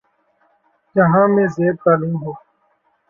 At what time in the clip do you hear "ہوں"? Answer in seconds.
2.21-2.33